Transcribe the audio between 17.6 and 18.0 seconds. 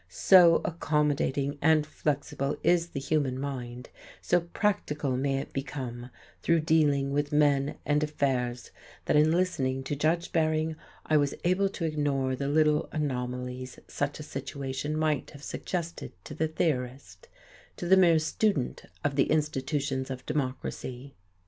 to the